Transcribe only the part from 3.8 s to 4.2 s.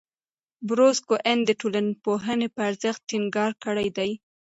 دی.